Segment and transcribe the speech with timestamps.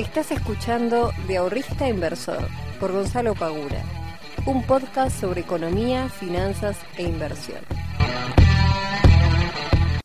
[0.00, 2.48] Estás escuchando De Ahorrista Inversor
[2.80, 3.82] por Gonzalo Pagura,
[4.46, 7.58] un podcast sobre economía, finanzas e inversión.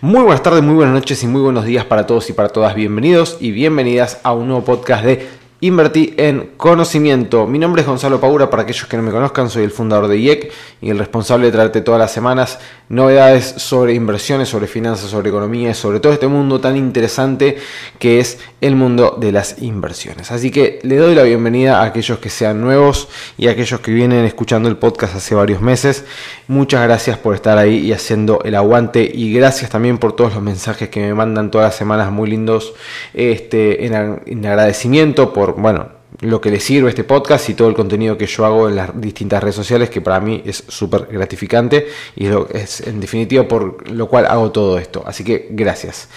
[0.01, 2.75] Muy buenas tardes, muy buenas noches y muy buenos días para todos y para todas.
[2.75, 5.29] Bienvenidos y bienvenidas a un nuevo podcast de
[5.61, 7.47] Invertí en conocimiento.
[7.47, 10.17] Mi nombre es Gonzalo Paura, para aquellos que no me conozcan, soy el fundador de
[10.17, 10.51] IEC
[10.81, 12.59] y el responsable de traerte todas las semanas
[12.89, 17.57] novedades sobre inversiones, sobre finanzas, sobre economía, sobre todo este mundo tan interesante
[17.99, 20.31] que es el mundo de las inversiones.
[20.31, 23.07] Así que le doy la bienvenida a aquellos que sean nuevos
[23.37, 26.05] y a aquellos que vienen escuchando el podcast hace varios meses.
[26.47, 30.43] Muchas gracias por estar ahí y haciendo el aguante y gracias también por todos los
[30.43, 32.73] mensajes que me mandan todas las semanas muy lindos
[33.13, 37.75] este, en, en agradecimiento por bueno, lo que le sirve este podcast y todo el
[37.75, 41.87] contenido que yo hago en las distintas redes sociales, que para mí es súper gratificante
[42.15, 45.03] y es en definitiva por lo cual hago todo esto.
[45.05, 46.09] Así que gracias.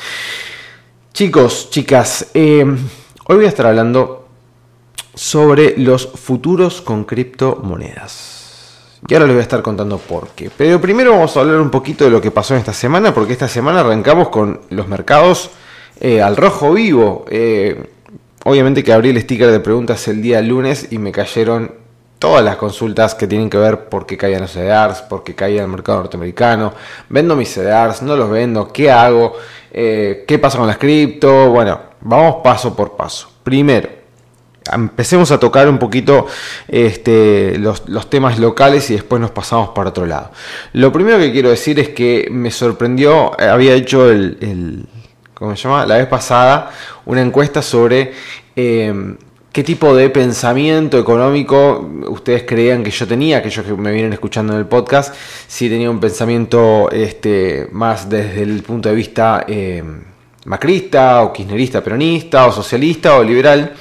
[1.12, 4.28] Chicos, chicas, eh, hoy voy a estar hablando
[5.14, 8.36] sobre los futuros con criptomonedas.
[9.06, 10.50] Y ahora les voy a estar contando por qué.
[10.56, 13.32] Pero primero vamos a hablar un poquito de lo que pasó en esta semana, porque
[13.32, 15.50] esta semana arrancamos con los mercados
[16.00, 17.24] eh, al rojo vivo.
[17.30, 17.90] Eh,
[18.48, 21.70] Obviamente que abrí el sticker de preguntas el día lunes y me cayeron
[22.18, 25.60] todas las consultas que tienen que ver por qué caían los CDRs, por qué caía
[25.60, 26.72] el mercado norteamericano,
[27.10, 29.34] vendo mis CDRs, no los vendo, qué hago,
[29.70, 31.50] eh, qué pasa con las cripto.
[31.50, 33.30] Bueno, vamos paso por paso.
[33.42, 33.90] Primero,
[34.72, 36.26] empecemos a tocar un poquito
[36.68, 40.30] este, los, temas locales y después nos pasamos para otro lado.
[40.72, 44.86] Lo primero que quiero decir es que me sorprendió, eh, había hecho el
[45.38, 45.86] ¿cómo se llama?
[45.86, 46.70] La vez pasada,
[47.06, 48.12] una encuesta sobre
[48.56, 49.14] eh,
[49.52, 54.52] qué tipo de pensamiento económico ustedes creían que yo tenía, aquellos que me vienen escuchando
[54.54, 55.14] en el podcast,
[55.46, 59.82] si tenía un pensamiento este, más desde el punto de vista eh,
[60.46, 63.72] macrista, o kirchnerista, peronista, o socialista, o liberal.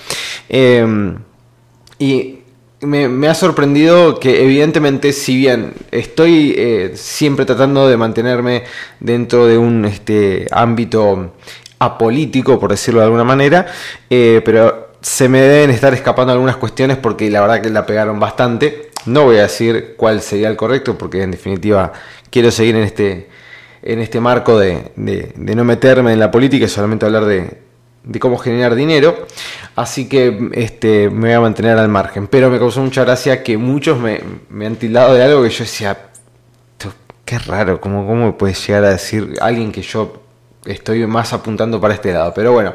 [0.48, 1.16] Eh,
[2.00, 2.38] y
[2.82, 8.64] me, ha sorprendido que evidentemente, si bien estoy eh, siempre tratando de mantenerme
[9.00, 11.34] dentro de un este, ámbito
[11.80, 13.68] apolítico, por decirlo de alguna manera,
[14.10, 18.20] eh, pero se me deben estar escapando algunas cuestiones porque la verdad que la pegaron
[18.20, 18.92] bastante.
[19.06, 21.94] No voy a decir cuál sería el correcto porque en definitiva
[22.30, 23.30] quiero seguir en este,
[23.82, 27.67] en este marco de, de no meterme en la política y solamente hablar de,
[28.08, 29.28] de cómo generar dinero.
[29.76, 32.28] Así que este, me voy a mantener al margen.
[32.28, 35.98] Pero me causó mucha gracia que muchos me, han tildado de algo que yo decía,
[37.26, 40.22] qué raro, ¿cómo, ¿cómo puede llegar a decir alguien que yo
[40.66, 42.34] estoy más apuntando para este lado?
[42.34, 42.74] Pero bueno,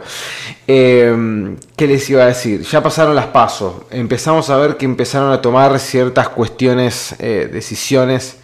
[0.66, 2.62] eh, ¿qué les iba a decir?
[2.62, 3.74] Ya pasaron las pasos.
[3.90, 8.36] Empezamos a ver que empezaron a tomar ciertas cuestiones, eh, decisiones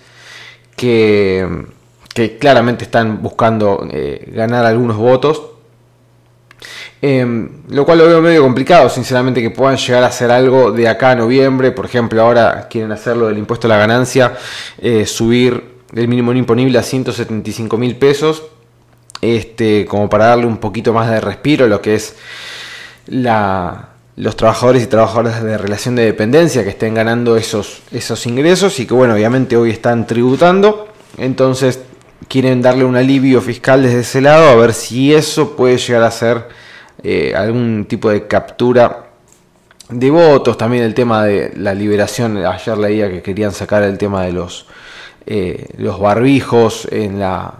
[0.75, 1.47] que,
[2.15, 5.58] que claramente están buscando eh, ganar algunos votos
[7.00, 10.88] Em, lo cual lo veo medio complicado, sinceramente, que puedan llegar a hacer algo de
[10.88, 11.70] acá a noviembre.
[11.70, 14.34] Por ejemplo, ahora quieren hacerlo del impuesto a la ganancia,
[14.78, 18.42] eh, subir el mínimo imponible a 175 mil pesos,
[19.20, 22.16] este, como para darle un poquito más de respiro a lo que es
[23.06, 28.80] la, los trabajadores y trabajadoras de relación de dependencia que estén ganando esos, esos ingresos
[28.80, 30.88] y que, bueno, obviamente hoy están tributando.
[31.16, 31.80] Entonces,
[32.28, 36.10] quieren darle un alivio fiscal desde ese lado, a ver si eso puede llegar a
[36.10, 36.68] ser
[37.03, 39.04] eh, algún tipo de captura
[39.88, 44.25] de votos, también el tema de la liberación, ayer leía que querían sacar el tema
[44.25, 44.66] de los,
[45.26, 47.54] eh, los barbijos en la,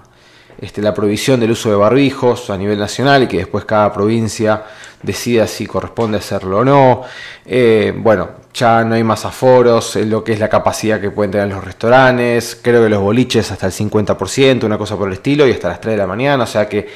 [0.61, 4.65] este, la prohibición del uso de barbijos a nivel nacional y que después cada provincia
[5.03, 7.03] decida si corresponde hacerlo o no.
[7.47, 11.31] Eh, bueno, ya no hay más aforos en lo que es la capacidad que pueden
[11.31, 15.47] tener los restaurantes, creo que los boliches hasta el 50%, una cosa por el estilo,
[15.47, 16.89] y hasta las 3 de la mañana, o sea que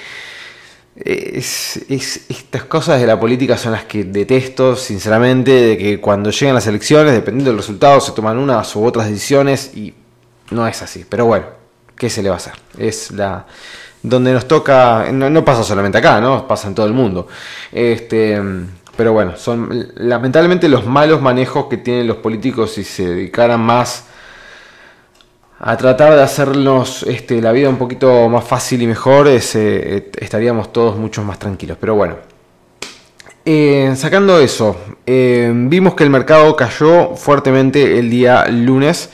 [0.97, 6.55] es, estas cosas de la política son las que detesto, sinceramente, de que cuando llegan
[6.55, 9.95] las elecciones, dependiendo del resultado, se toman unas u otras decisiones y
[10.51, 11.05] no es así.
[11.09, 11.47] Pero bueno,
[11.97, 12.55] ¿qué se le va a hacer?
[12.79, 13.47] Es la
[14.03, 16.47] donde nos toca, no, pasa solamente acá, ¿no?
[16.47, 17.29] Pasa en todo el mundo.
[17.71, 18.41] Este,
[18.97, 24.07] pero bueno, son lamentablemente los malos manejos que tienen los políticos si se dedicaran más
[25.65, 30.73] a tratar de hacernos este, la vida un poquito más fácil y mejor, eh, estaríamos
[30.73, 31.79] todos mucho más tranquilos.
[31.81, 32.17] Pero bueno,
[33.45, 34.77] eh, sacando eso,
[35.07, 39.11] eh, vimos que el mercado cayó fuertemente el día lunes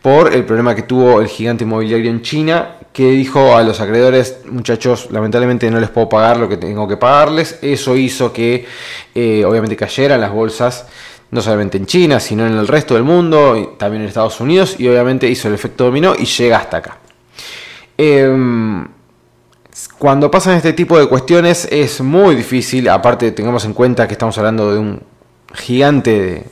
[0.00, 4.38] por el problema que tuvo el gigante inmobiliario en China, que dijo a los acreedores,
[4.50, 7.58] muchachos, lamentablemente no les puedo pagar lo que tengo que pagarles.
[7.60, 8.66] Eso hizo que
[9.46, 10.86] obviamente cayeran las bolsas
[11.32, 14.76] no solamente en China, sino en el resto del mundo, y también en Estados Unidos,
[14.78, 16.98] y obviamente hizo el efecto dominó y llega hasta acá.
[17.96, 18.86] Em,
[19.98, 24.36] cuando pasan este tipo de cuestiones es muy difícil, aparte tengamos en cuenta que estamos
[24.36, 25.02] hablando de un
[25.54, 26.44] gigante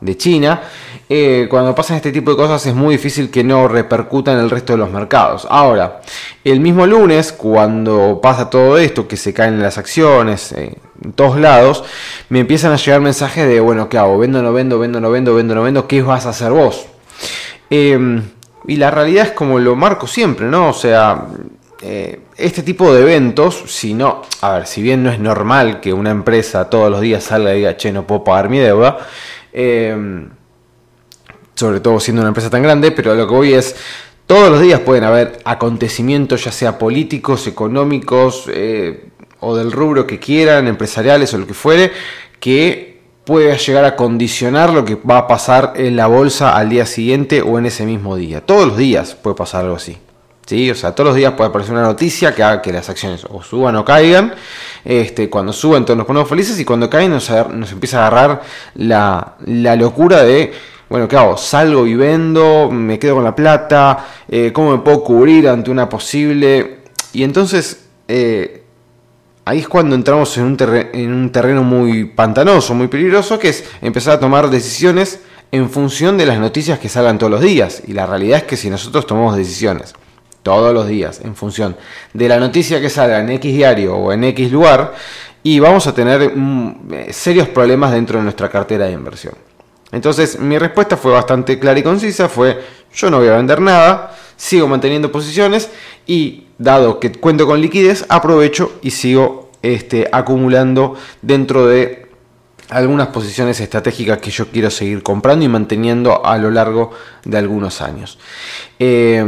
[0.00, 0.62] de, China,
[1.08, 4.48] eh, cuando pasan este tipo de cosas es muy difícil que no repercuta en el
[4.48, 5.44] resto de los mercados.
[5.50, 6.02] Ahora,
[6.44, 11.38] el mismo lunes, cuando pasa todo esto, que se caen las acciones eh, en todos
[11.38, 11.84] lados,
[12.28, 14.18] me empiezan a llegar mensajes de, bueno, ¿qué hago?
[14.18, 15.86] ¿Vendo, no vendo, vendo, no vendo, vendo, no vendo?
[15.86, 16.86] ¿Qué vas a hacer vos?
[17.70, 18.22] Em,
[18.66, 20.70] y la realidad es como lo marco siempre, ¿no?
[20.70, 21.26] O sea,
[21.82, 25.92] eh, este tipo de eventos, si no, a ver, si bien no es normal que
[25.92, 28.98] una empresa todos los días salga y diga, che, no puedo pagar mi deuda,
[29.52, 30.26] eh,
[31.54, 33.76] sobre todo siendo una empresa tan grande, pero lo que voy es,
[34.26, 39.10] todos los días pueden haber acontecimientos, ya sea políticos, económicos, eh,
[39.44, 41.92] o del rubro que quieran, empresariales o lo que fuere,
[42.40, 42.94] que
[43.24, 47.42] pueda llegar a condicionar lo que va a pasar en la bolsa al día siguiente
[47.42, 48.40] o en ese mismo día.
[48.40, 49.96] Todos los días puede pasar algo así.
[50.46, 50.70] ¿sí?
[50.70, 53.42] O sea, todos los días puede aparecer una noticia que haga que las acciones o
[53.42, 54.34] suban o caigan.
[54.84, 58.42] Este, cuando suben todos nos ponemos felices y cuando caen nos, empieza a agarrar
[58.74, 59.36] la,
[59.76, 60.52] locura de,
[60.90, 61.38] bueno, ¿qué hago?
[61.38, 65.88] Salgo y vendo, me quedo con la plata, eh, ¿cómo me puedo cubrir ante una
[65.88, 66.80] posible...
[67.12, 67.86] Y entonces...
[68.06, 68.63] Eh,
[69.44, 70.56] ahí es cuando entramos en un,
[70.92, 75.20] en un terreno muy pantanoso, muy peligroso, que es empezar a tomar decisiones
[75.52, 77.82] en función de las noticias que salgan todos los días.
[77.86, 79.94] Y la realidad es que si nosotros tomamos decisiones
[80.42, 81.76] todos los días en función
[82.12, 84.94] de la noticia que salga en X diario o en X lugar
[85.42, 89.34] y vamos a tener mm, eh, serios problemas dentro de nuestra cartera de inversión.
[89.90, 92.60] Entonces mi respuesta fue bastante clara y concisa, fue
[92.92, 95.70] yo no voy a vender nada, sigo manteniendo posiciones
[96.06, 102.04] y dado que cuento con liquidez, aprovecho y sigo este, acumulando dentro de
[102.70, 106.90] algunas posiciones estratégicas que yo quiero seguir comprando y manteniendo a lo largo
[107.24, 108.18] de algunos años.
[108.78, 109.24] Eh,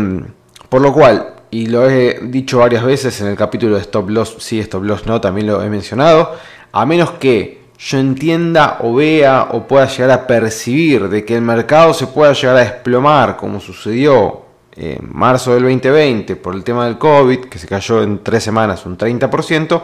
[0.68, 4.36] por lo cual, y lo he dicho varias veces en el capítulo de Stop Loss,
[4.38, 6.34] sí, Stop Loss no, también lo he mencionado,
[6.72, 11.42] a menos que yo entienda o vea o pueda llegar a percibir de que el
[11.42, 14.45] mercado se pueda llegar a desplomar como sucedió
[14.76, 18.84] en marzo del 2020 por el tema del COVID, que se cayó en tres semanas
[18.86, 19.82] un 30%,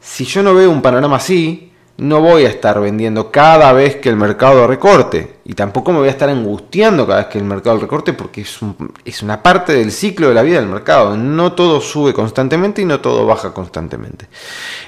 [0.00, 4.08] si yo no veo un panorama así, no voy a estar vendiendo cada vez que
[4.08, 7.78] el mercado recorte y tampoco me voy a estar angustiando cada vez que el mercado
[7.78, 8.58] recorte porque es,
[9.04, 11.16] es una parte del ciclo de la vida del mercado.
[11.16, 14.28] No todo sube constantemente y no todo baja constantemente.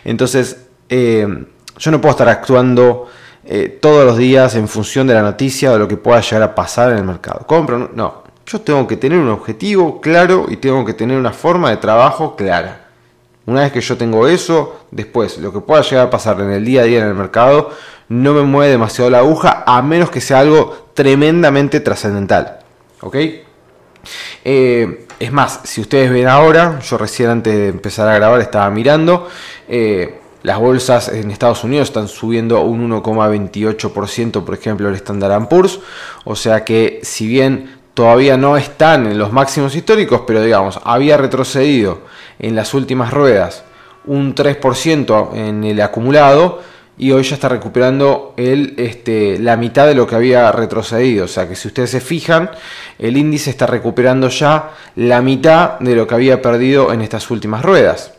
[0.04, 1.46] Entonces, eh,
[1.78, 3.08] yo no puedo estar actuando
[3.44, 6.42] eh, todos los días en función de la noticia o de lo que pueda llegar
[6.42, 7.46] a pasar en el mercado.
[7.46, 8.23] Compro, no.
[8.46, 12.36] Yo tengo que tener un objetivo claro y tengo que tener una forma de trabajo
[12.36, 12.88] clara.
[13.46, 16.64] Una vez que yo tengo eso, después lo que pueda llegar a pasar en el
[16.64, 17.70] día a día en el mercado
[18.08, 22.60] no me mueve demasiado la aguja a menos que sea algo tremendamente trascendental.
[23.00, 23.16] ¿Ok?
[24.44, 28.68] Eh, es más, si ustedes ven ahora, yo recién antes de empezar a grabar estaba
[28.70, 29.28] mirando,
[29.68, 35.80] eh, las bolsas en Estados Unidos están subiendo un 1,28%, por ejemplo, el Standard Poor's,
[36.24, 41.16] o sea que si bien todavía no están en los máximos históricos, pero digamos, había
[41.16, 42.02] retrocedido
[42.38, 43.64] en las últimas ruedas
[44.06, 46.60] un 3% en el acumulado
[46.96, 51.24] y hoy ya está recuperando el, este, la mitad de lo que había retrocedido.
[51.24, 52.50] O sea que si ustedes se fijan,
[52.98, 57.62] el índice está recuperando ya la mitad de lo que había perdido en estas últimas
[57.62, 58.12] ruedas.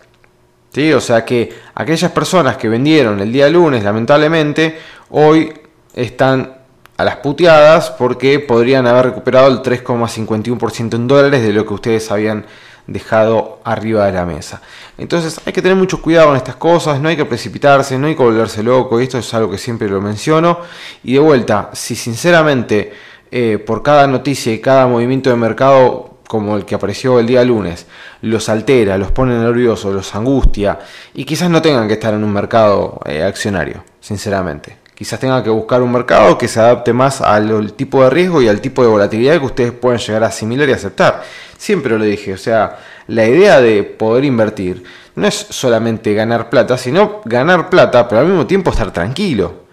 [0.74, 0.92] ¿Sí?
[0.92, 4.78] O sea que aquellas personas que vendieron el día lunes, lamentablemente,
[5.10, 5.54] hoy
[5.94, 6.55] están
[6.98, 12.10] a las puteadas porque podrían haber recuperado el 3,51% en dólares de lo que ustedes
[12.12, 12.46] habían
[12.88, 14.62] dejado arriba de la mesa.
[14.98, 18.16] Entonces hay que tener mucho cuidado con estas cosas, no hay que precipitarse, no hay
[18.16, 20.60] que volverse loco, y esto es algo que siempre lo menciono.
[21.04, 22.94] Y de vuelta, si sinceramente
[23.32, 27.44] eh, por cada noticia y cada movimiento de mercado como el que apareció el día
[27.44, 27.86] lunes,
[28.22, 30.80] los altera, los pone nerviosos, los angustia,
[31.14, 34.85] y quizás no tengan que estar en un mercado eh, accionario, sinceramente.
[34.96, 38.48] Quizás tengan que buscar un mercado que se adapte más al tipo de riesgo y
[38.48, 41.22] al tipo de volatilidad que ustedes pueden llegar a asimilar y aceptar.
[41.58, 44.84] Siempre lo dije, o sea, la idea de poder invertir
[45.16, 49.66] no es solamente ganar plata, sino ganar plata, pero al mismo tiempo estar tranquilo.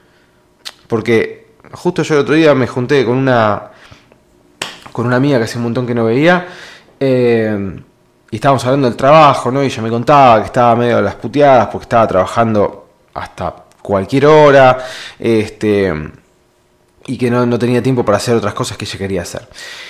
[0.89, 3.71] Porque justo yo el otro día me junté con una
[4.93, 6.47] con una amiga que hace un montón que no veía
[7.01, 7.81] eh,
[8.31, 9.63] y estábamos hablando del trabajo, ¿no?
[9.63, 14.79] Y ella me contaba que estaba medio las puteadas porque estaba trabajando hasta cualquier hora,
[15.19, 15.93] este,
[17.07, 19.49] y que no, tenía tiempo para hacer otras cosas que ella quería hacer.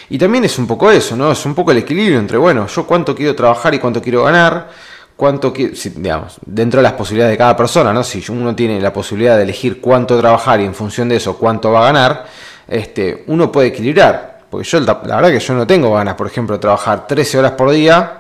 [0.08, 1.32] Y también es un poco eso, ¿no?
[1.32, 4.70] Es un poco el equilibrio entre, bueno, yo cuánto quiero trabajar y cuánto quiero ganar,
[5.16, 8.02] cuánto quiero, digamos, dentro de las posibilidades de cada persona, ¿no?
[8.02, 11.70] Si uno tiene la posibilidad de elegir cuánto trabajar y en función de eso cuánto
[11.70, 12.26] va a ganar,
[12.66, 14.42] este, uno puede equilibrar.
[14.48, 17.52] Porque yo, la verdad que yo no tengo ganas, por ejemplo, de trabajar 13 horas
[17.52, 18.18] por día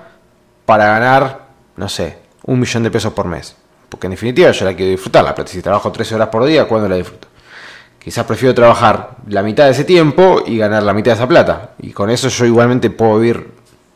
[0.64, 1.42] para ganar
[1.76, 3.56] no sé, un millón de pesos por mes.
[3.92, 5.52] Porque en definitiva yo la quiero disfrutar, la plata.
[5.52, 7.28] Si trabajo 13 horas por día, ¿cuándo la disfruto?
[8.02, 11.72] Quizás prefiero trabajar la mitad de ese tiempo y ganar la mitad de esa plata.
[11.78, 13.50] Y con eso yo igualmente puedo vivir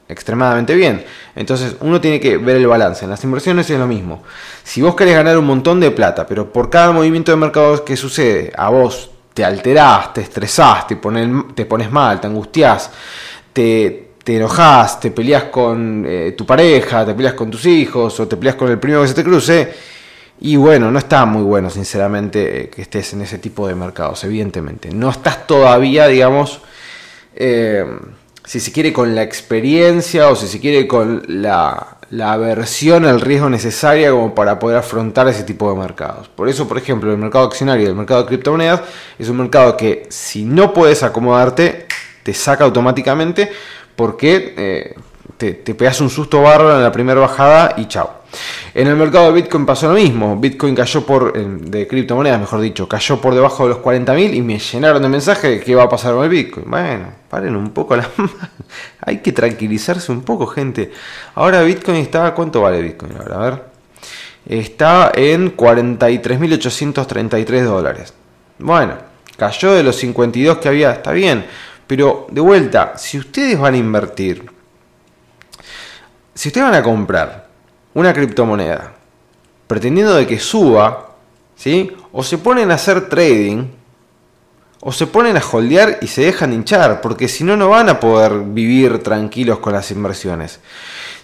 [0.07, 1.03] extremadamente bien.
[1.35, 3.07] Entonces uno tiene que ver el balance.
[3.07, 4.23] En las inversiones es lo mismo.
[4.63, 7.97] Si vos querés ganar un montón de plata, pero por cada movimiento de mercado que
[7.97, 12.91] sucede, a vos te alterás, te estresás, te pones, te pones mal, te angustiás,
[13.55, 18.27] te, te enojás, te peleas con eh, tu pareja, te peleas con tus hijos o
[18.27, 19.73] te peleas con el primero que se te cruce.
[20.41, 24.25] Y bueno, no está muy bueno, sinceramente, eh, que estés en ese tipo de mercados,
[24.25, 24.91] evidentemente.
[24.91, 26.61] No estás todavía, digamos,
[27.37, 27.87] eh,
[28.45, 33.21] si se quiere, con la experiencia o si se quiere, con la, la aversión al
[33.21, 36.29] riesgo necesaria como para poder afrontar ese tipo de mercados.
[36.31, 38.83] Por eso, por ejemplo, el mercado accionario y el mercado de criptomonedas
[39.21, 41.87] es un mercado que si no puedes acomodarte,
[42.25, 43.53] te saca automáticamente
[43.97, 44.95] porque eh,
[45.37, 48.17] te, te pegas un susto bárbaro en la primera bajada y chao.
[48.75, 50.37] En el mercado de Bitcoin pasó lo mismo.
[50.37, 54.59] Bitcoin cayó por, de criptomonedas, mejor dicho, cayó por debajo de los 40.000 y me
[54.59, 56.67] llenaron de mensajes de qué va a pasar con el Bitcoin.
[56.69, 58.09] Bueno, paren un poco la
[59.01, 60.93] Hay que tranquilizarse un poco, gente.
[61.35, 63.37] Ahora Bitcoin está, ¿cuánto vale Bitcoin ahora?
[63.37, 63.77] A ver.
[64.47, 68.15] Está en 43.833 dólares.
[68.59, 68.95] Bueno,
[69.37, 71.47] cayó de los 52 que había, está bien.
[71.87, 74.51] Pero de vuelta, si ustedes van a invertir,
[76.35, 77.49] si ustedes van a comprar
[77.95, 78.93] una criptomoneda,
[79.67, 81.15] pretendiendo de que suba,
[81.55, 81.93] ¿sí?
[82.13, 83.69] o se ponen a hacer trading,
[84.81, 87.99] o se ponen a holdear y se dejan hinchar, porque si no, no van a
[87.99, 90.61] poder vivir tranquilos con las inversiones.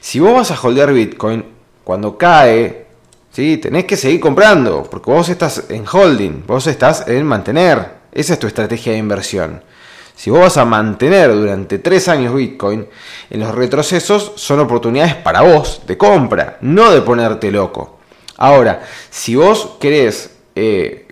[0.01, 1.45] Si vos vas a holdear Bitcoin,
[1.85, 2.87] cuando cae,
[3.31, 3.59] ¿sí?
[3.59, 8.03] tenés que seguir comprando, porque vos estás en holding, vos estás en mantener.
[8.13, 9.63] Esa es tu estrategia de inversión.
[10.23, 12.87] Si vos vas a mantener durante tres años Bitcoin,
[13.29, 17.99] en los retrocesos son oportunidades para vos de compra, no de ponerte loco.
[18.37, 21.09] Ahora, si vos querés eh,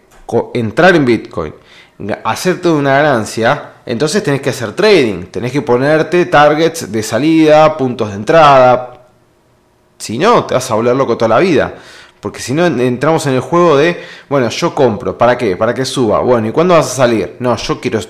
[0.54, 1.52] entrar en Bitcoin,
[2.22, 8.10] hacerte una ganancia, entonces tenés que hacer trading, tenés que ponerte targets de salida, puntos
[8.10, 9.08] de entrada.
[9.98, 11.74] Si no, te vas a volver loco toda la vida.
[12.20, 15.56] Porque si no entramos en el juego de, bueno, yo compro, ¿para qué?
[15.56, 16.20] Para que suba.
[16.20, 17.36] Bueno, ¿y cuándo vas a salir?
[17.38, 18.00] No, yo quiero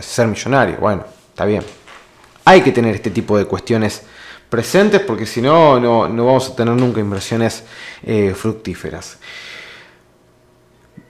[0.00, 0.76] ser millonario.
[0.78, 1.62] Bueno, está bien.
[2.44, 4.02] Hay que tener este tipo de cuestiones
[4.50, 7.64] presentes porque si no, no, vamos a tener nunca inversiones
[8.02, 9.18] eh, fructíferas.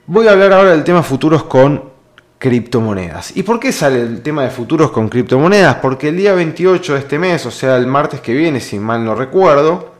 [0.07, 1.91] Voy a hablar ahora del tema futuros con
[2.37, 3.35] criptomonedas.
[3.35, 5.75] ¿Y por qué sale el tema de futuros con criptomonedas?
[5.75, 9.03] Porque el día 28 de este mes, o sea, el martes que viene, si mal
[9.03, 9.94] no recuerdo,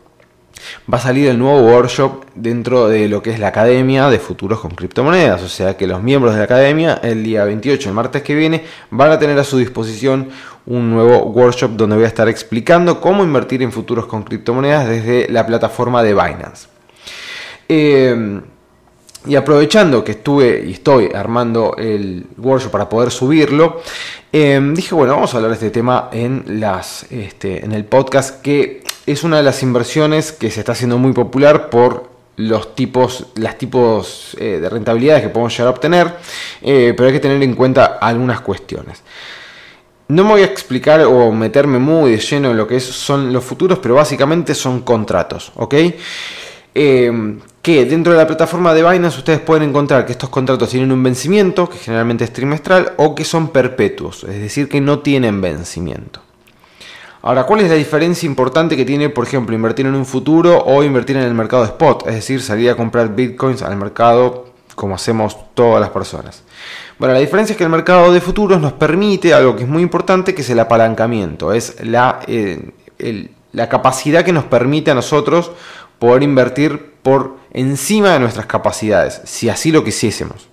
[0.92, 4.60] va a salir el nuevo workshop dentro de lo que es la Academia de Futuros
[4.60, 5.42] con Criptomonedas.
[5.42, 8.64] O sea que los miembros de la Academia el día 28, el martes que viene,
[8.92, 10.30] van a tener a su disposición
[10.68, 15.28] un nuevo workshop donde voy a estar explicando cómo invertir en futuros con criptomonedas desde
[15.30, 16.68] la plataforma de Binance.
[17.68, 18.42] Eh,
[19.28, 23.82] y aprovechando que estuve y estoy armando el workshop para poder subirlo,
[24.32, 28.42] eh, dije, bueno, vamos a hablar de este tema en, las, este, en el podcast
[28.42, 33.28] que es una de las inversiones que se está haciendo muy popular por los tipos,
[33.36, 36.14] las tipos eh, de rentabilidades que podemos llegar a obtener,
[36.62, 39.04] eh, pero hay que tener en cuenta algunas cuestiones.
[40.08, 43.44] No me voy a explicar o meterme muy de lleno en lo que son los
[43.44, 45.76] futuros, pero básicamente son contratos, ¿ok?
[46.76, 50.92] Eh, que dentro de la plataforma de Binance ustedes pueden encontrar que estos contratos tienen
[50.92, 55.42] un vencimiento, que generalmente es trimestral, o que son perpetuos, es decir, que no tienen
[55.42, 56.25] vencimiento.
[57.26, 60.84] Ahora, ¿cuál es la diferencia importante que tiene, por ejemplo, invertir en un futuro o
[60.84, 62.08] invertir en el mercado spot?
[62.08, 66.44] Es decir, salir a comprar bitcoins al mercado como hacemos todas las personas.
[67.00, 69.82] Bueno, la diferencia es que el mercado de futuros nos permite algo que es muy
[69.82, 72.70] importante, que es el apalancamiento, es la, eh,
[73.54, 75.52] la capacidad que nos permite a nosotros
[75.98, 80.48] poder invertir por encima de nuestras capacidades, si así lo quisiésemos.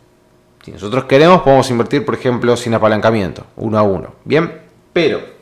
[0.65, 4.15] Si nosotros queremos, podemos invertir, por ejemplo, sin apalancamiento, uno a uno.
[4.25, 4.51] Bien,
[4.95, 5.42] pero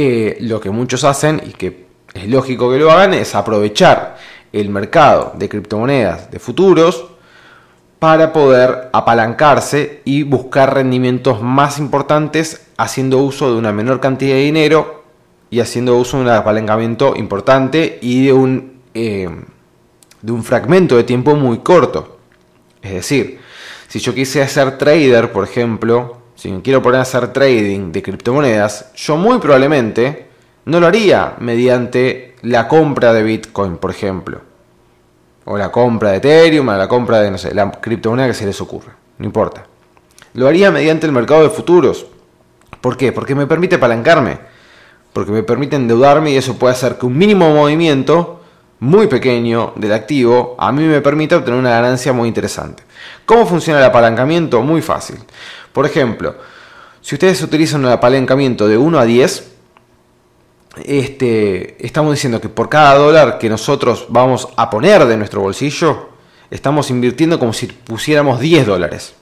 [0.00, 4.16] eh, lo que muchos hacen, y que es lógico que lo hagan, es aprovechar
[4.52, 7.04] el mercado de criptomonedas de futuros
[7.98, 14.42] para poder apalancarse y buscar rendimientos más importantes haciendo uso de una menor cantidad de
[14.42, 15.02] dinero
[15.50, 19.28] y haciendo uso de un apalancamiento importante y de un, eh,
[20.22, 22.20] de un fragmento de tiempo muy corto.
[22.82, 23.40] Es decir,
[23.88, 28.00] si yo quise ser trader, por ejemplo, si me quiero poner a hacer trading de
[28.00, 30.28] criptomonedas, yo muy probablemente
[30.66, 34.40] no lo haría mediante la compra de Bitcoin, por ejemplo.
[35.46, 38.46] O la compra de Ethereum, o la compra de, no sé, la criptomoneda que se
[38.46, 38.94] les ocurra.
[39.18, 39.64] No importa.
[40.34, 42.06] Lo haría mediante el mercado de futuros.
[42.80, 43.10] ¿Por qué?
[43.10, 44.38] Porque me permite apalancarme.
[45.12, 48.38] Porque me permite endeudarme y eso puede hacer que un mínimo movimiento
[48.80, 52.84] muy pequeño del activo a mí me permite obtener una ganancia muy interesante.
[53.26, 54.62] ¿Cómo funciona el apalancamiento?
[54.62, 55.16] Muy fácil.
[55.78, 56.34] Por ejemplo,
[57.00, 59.52] si ustedes utilizan un apalancamiento de 1 a 10,
[60.82, 66.08] este, estamos diciendo que por cada dólar que nosotros vamos a poner de nuestro bolsillo,
[66.50, 69.14] estamos invirtiendo como si pusiéramos 10 dólares.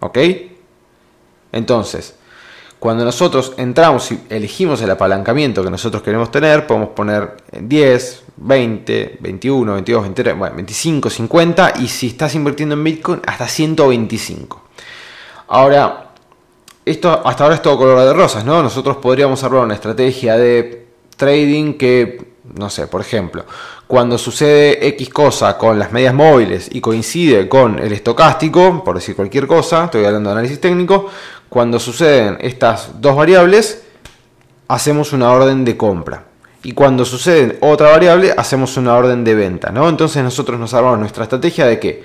[0.00, 0.18] ¿Ok?
[1.52, 2.16] Entonces,
[2.80, 9.18] cuando nosotros entramos y elegimos el apalancamiento que nosotros queremos tener, podemos poner 10, 20,
[9.20, 14.62] 21, 22, 23, 25, 50 y si estás invirtiendo en Bitcoin hasta 125.
[15.54, 16.12] Ahora,
[16.82, 18.62] esto hasta ahora es todo color de rosas, ¿no?
[18.62, 23.44] Nosotros podríamos armar una estrategia de trading que, no sé, por ejemplo,
[23.86, 29.14] cuando sucede X cosa con las medias móviles y coincide con el estocástico, por decir
[29.14, 31.10] cualquier cosa, estoy hablando de análisis técnico,
[31.50, 33.82] cuando suceden estas dos variables,
[34.68, 36.24] hacemos una orden de compra.
[36.62, 39.86] Y cuando sucede otra variable, hacemos una orden de venta, ¿no?
[39.90, 42.04] Entonces nosotros nos armamos nuestra estrategia de que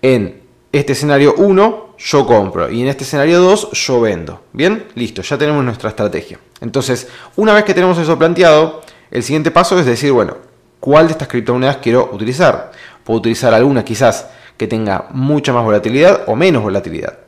[0.00, 0.40] en
[0.72, 4.42] este escenario 1 yo compro y en este escenario 2 yo vendo.
[4.52, 6.38] Bien, listo, ya tenemos nuestra estrategia.
[6.60, 8.80] Entonces, una vez que tenemos eso planteado,
[9.10, 10.36] el siguiente paso es decir, bueno,
[10.80, 12.72] ¿cuál de estas criptomonedas quiero utilizar?
[13.04, 14.26] Puedo utilizar alguna quizás
[14.56, 17.18] que tenga mucha más volatilidad o menos volatilidad.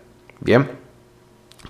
[0.41, 0.83] Bien.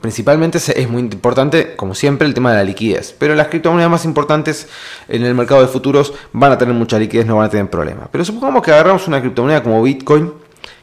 [0.01, 3.15] Principalmente es muy importante, como siempre, el tema de la liquidez.
[3.17, 4.69] Pero las criptomonedas más importantes
[5.07, 8.09] en el mercado de futuros van a tener mucha liquidez, no van a tener problemas.
[8.11, 10.33] Pero supongamos que agarramos una criptomoneda como Bitcoin,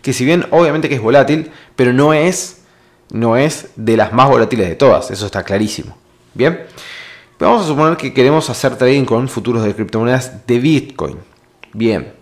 [0.01, 2.62] que si bien obviamente que es volátil, pero no es,
[3.12, 5.98] no es de las más volátiles de todas, eso está clarísimo.
[6.34, 6.65] Bien,
[7.39, 11.18] vamos a suponer que queremos hacer trading con futuros de criptomonedas de Bitcoin.
[11.74, 12.13] Bien,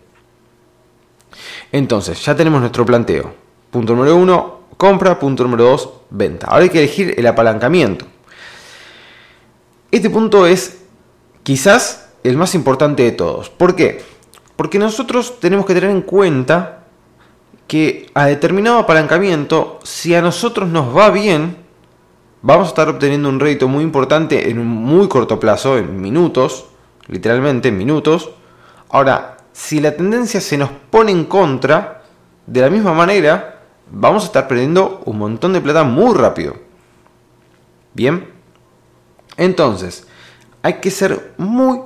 [1.72, 3.34] entonces ya tenemos nuestro planteo.
[3.72, 6.48] Punto número uno, compra, punto número 2, venta.
[6.48, 8.06] Ahora hay que elegir el apalancamiento.
[9.92, 10.80] Este punto es
[11.44, 13.50] quizás el más importante de todos.
[13.50, 14.04] ¿Por qué?
[14.56, 16.77] Porque nosotros tenemos que tener en cuenta
[17.68, 21.58] que a determinado apalancamiento, si a nosotros nos va bien,
[22.42, 26.66] vamos a estar obteniendo un rédito muy importante en un muy corto plazo, en minutos,
[27.08, 28.32] literalmente en minutos.
[28.90, 31.98] Ahora, si la tendencia se nos pone en contra,
[32.48, 36.56] de la misma manera, vamos a estar perdiendo un montón de plata muy rápido.
[37.94, 38.30] Bien.
[39.36, 40.08] Entonces,
[40.64, 41.82] hay que ser muy,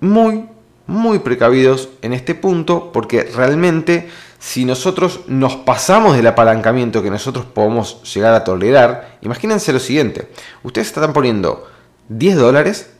[0.00, 0.48] muy,
[0.86, 4.08] muy precavidos en este punto porque realmente
[4.44, 10.28] si nosotros nos pasamos del apalancamiento que nosotros podemos llegar a tolerar, imagínense lo siguiente,
[10.62, 11.66] ustedes están poniendo
[12.10, 12.90] 10 dólares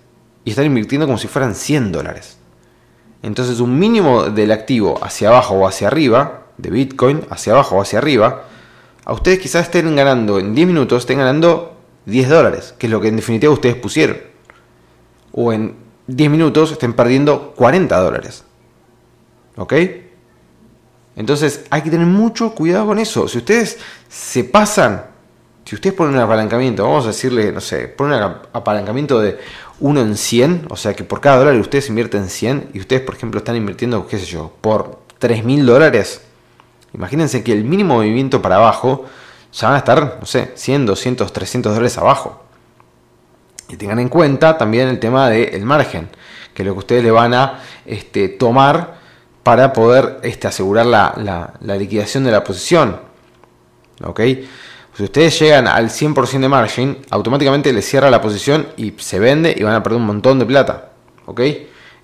[0.47, 2.39] y están invirtiendo como si fueran 100 dólares.
[3.23, 7.83] Entonces un mínimo del activo hacia abajo o hacia arriba de Bitcoin hacia abajo o
[7.83, 8.45] hacia arriba,
[9.05, 11.77] a ustedes quizás estén ganando en 10 minutos, estén ganando
[12.07, 14.17] 10 dólares, que es lo que en definitiva ustedes pusieron.
[15.31, 15.77] O en
[16.07, 18.45] 10 minutos estén perdiendo 40 dólares.
[19.57, 19.75] ¿Ok?
[21.17, 23.29] Entonces hay que tener mucho cuidado con eso.
[23.29, 25.05] Si ustedes se pasan,
[25.65, 29.39] si ustedes ponen un apalancamiento, vamos a decirle, no sé, ponen un apalancamiento de
[29.81, 33.15] 1 en 100, o sea que por cada dólar ustedes invierten 100 y ustedes, por
[33.15, 36.21] ejemplo, están invirtiendo, qué sé yo, por 3 mil dólares,
[36.95, 39.05] Imagínense que el mínimo movimiento para abajo
[39.53, 42.41] ya van a estar, no sé, 100, 200, 300 dólares abajo.
[43.69, 46.09] Y tengan en cuenta también el tema del margen,
[46.55, 49.01] que es lo que ustedes le van a este, tomar
[49.45, 52.99] para poder este, asegurar la, liquidación de la posición.
[54.03, 54.21] ¿Ok?
[54.97, 59.55] Si ustedes llegan al 100% de margin, automáticamente les cierra la posición y se vende
[59.57, 60.93] y van a perder un montón de plata.
[61.27, 61.41] ¿Ok?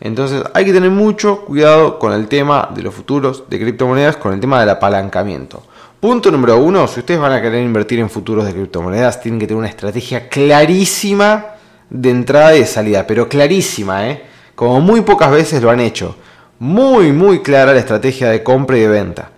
[0.00, 4.32] Entonces hay que tener mucho cuidado con el tema de los futuros de criptomonedas, con
[4.32, 5.62] el tema del apalancamiento.
[5.98, 9.46] Punto número uno, si ustedes van a querer invertir en futuros de criptomonedas, tienen que
[9.46, 11.46] tener una estrategia clarísima
[11.90, 14.24] de entrada y de salida, pero clarísima, ¿eh?
[14.54, 16.16] como muy pocas veces lo han hecho.
[16.60, 19.30] Muy, muy clara la estrategia de compra y de venta.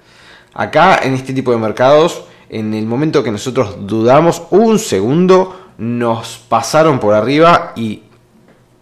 [0.54, 6.38] Acá, en este tipo de mercados, en el momento que nosotros dudamos un segundo, nos
[6.48, 8.02] pasaron por arriba y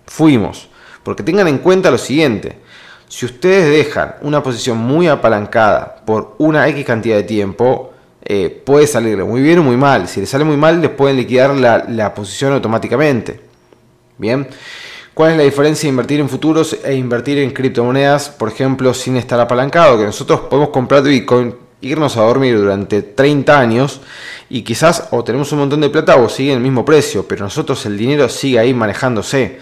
[0.07, 0.70] fuimos.
[1.03, 2.59] Porque tengan en cuenta lo siguiente,
[3.09, 7.92] si ustedes dejan una posición muy apalancada por una X cantidad de tiempo,
[8.24, 10.09] eh, puede salirle muy bien o muy mal.
[10.09, 13.38] Si les sale muy mal, les pueden liquidar la, la posición automáticamente.
[14.16, 14.48] Bien.
[15.14, 19.16] ¿Cuál es la diferencia de invertir en futuros e invertir en criptomonedas, por ejemplo, sin
[19.16, 19.99] estar apalancado?
[19.99, 24.01] Que nosotros podemos comprar Bitcoin, irnos a dormir durante 30 años
[24.49, 27.85] y quizás o tenemos un montón de plata o sigue el mismo precio, pero nosotros
[27.87, 29.59] el dinero sigue ahí manejándose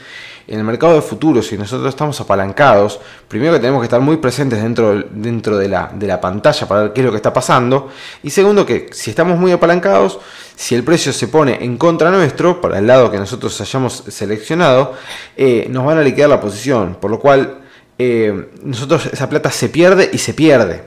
[0.48, 4.16] en el mercado de futuros, si nosotros estamos apalancados, primero que tenemos que estar muy
[4.16, 7.34] presentes dentro, dentro de, la, de la pantalla para ver qué es lo que está
[7.34, 7.90] pasando.
[8.22, 10.18] Y segundo que si estamos muy apalancados,
[10.56, 14.94] si el precio se pone en contra nuestro, para el lado que nosotros hayamos seleccionado,
[15.36, 16.96] eh, nos van a liquidar la posición.
[16.98, 17.58] Por lo cual
[17.98, 20.82] eh, nosotros esa plata se pierde y se pierde.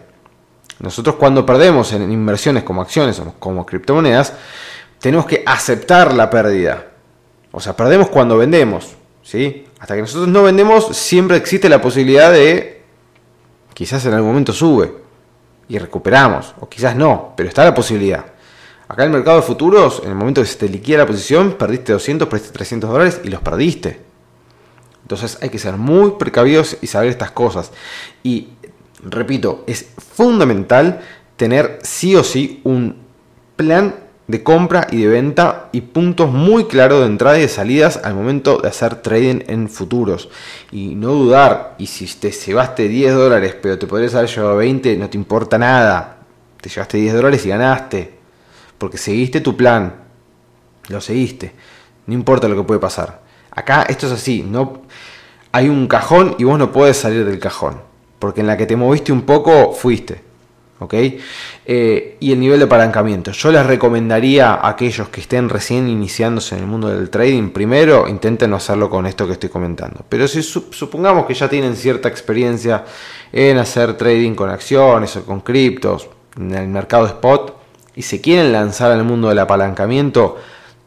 [0.80, 4.34] Nosotros cuando perdemos en inversiones como acciones o como criptomonedas,
[5.00, 6.88] tenemos que aceptar la pérdida.
[7.52, 8.96] O sea, perdemos cuando vendemos.
[9.80, 12.82] Hasta que nosotros no vendemos, siempre existe la posibilidad de,
[13.74, 14.94] quizás en algún momento sube
[15.70, 18.26] y recuperamos, o quizás no, pero está la posibilidad.
[18.90, 21.54] Acá en el mercado de futuros, en el momento que se te liquida la posición,
[21.54, 24.02] perdiste 200, perdiste 300 dólares y los perdiste.
[25.04, 27.72] Entonces hay que ser muy precavidos y saber estas cosas.
[28.24, 28.50] Y
[29.02, 31.02] repito, es fundamental
[31.38, 32.98] tener sí o sí un
[33.56, 33.96] plan
[34.32, 38.16] de compra y de venta y puntos muy claros de entrada y de salidas al
[38.16, 40.30] momento de hacer trading en futuros.
[40.72, 44.98] Y no dudar, y si te llevaste 10 dólares pero te podrías haber llevado 20,
[44.98, 46.18] no te importa nada.
[46.60, 48.22] Te llevaste 10 dólares y ganaste
[48.82, 49.94] porque seguiste tu plan,
[50.88, 51.54] lo seguiste,
[52.08, 53.22] no importa lo que puede pasar.
[53.52, 54.82] Acá esto es así, no
[55.52, 57.80] hay un cajón y vos no puedes salir del cajón,
[58.18, 60.24] porque en la que te moviste un poco fuiste.
[60.82, 60.94] ¿Ok?
[61.66, 63.32] Eh, y el nivel de apalancamiento.
[63.32, 68.08] Yo les recomendaría a aquellos que estén recién iniciándose en el mundo del trading, primero
[68.08, 70.04] intenten no hacerlo con esto que estoy comentando.
[70.10, 72.84] Pero si supongamos que ya tienen cierta experiencia
[73.32, 77.56] en hacer trading con acciones o con criptos, en el mercado spot,
[77.96, 80.38] y se quieren lanzar al mundo del apalancamiento,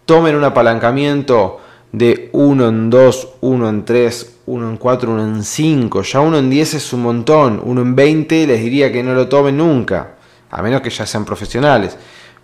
[0.07, 1.61] tomen un apalancamiento
[1.93, 6.03] de 1 en 2, 1 en 3, 1 en 4, 1 en 5.
[6.03, 7.61] Ya 1 en 10 es un montón.
[7.65, 10.15] 1 en 20 les diría que no lo tomen nunca.
[10.51, 11.97] A menos que ya sean profesionales.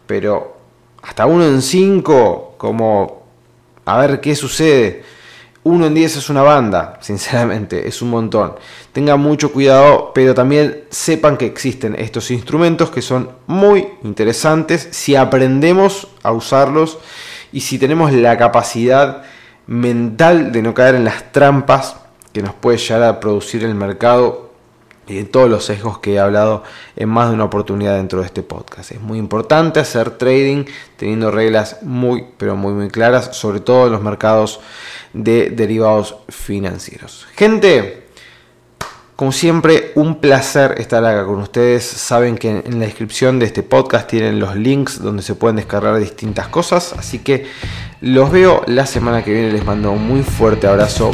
[0.07, 0.57] Pero
[1.03, 3.23] hasta 1 en 5, como
[3.85, 5.03] a ver qué sucede.
[5.63, 8.55] 1 en 10 es una banda, sinceramente, es un montón.
[8.93, 15.17] Tengan mucho cuidado, pero también sepan que existen estos instrumentos que son muy interesantes si
[15.17, 16.99] aprendemos a usarlos
[17.53, 19.23] y si tenemos la capacidad
[19.71, 21.95] mental de no caer en las trampas
[22.33, 24.51] que nos puede llegar a producir el mercado
[25.07, 26.65] y en todos los sesgos que he hablado
[26.97, 28.91] en más de una oportunidad dentro de este podcast.
[28.91, 30.65] Es muy importante hacer trading
[30.97, 34.59] teniendo reglas muy, pero muy, muy claras, sobre todo en los mercados
[35.13, 37.29] de derivados financieros.
[37.37, 38.00] Gente,
[39.21, 41.85] como siempre, un placer estar acá con ustedes.
[41.85, 45.99] Saben que en la descripción de este podcast tienen los links donde se pueden descargar
[45.99, 46.95] distintas cosas.
[46.95, 47.45] Así que
[48.01, 49.53] los veo la semana que viene.
[49.53, 51.11] Les mando un muy fuerte abrazo.